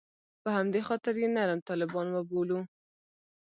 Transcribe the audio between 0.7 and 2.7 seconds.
خاطر یې نرم طالبان وبولو.